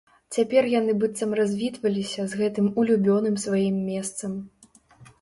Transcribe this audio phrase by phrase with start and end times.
[0.35, 4.31] Цяпер яны быццам развітваліся з гэтым улюбёным сваім месцам.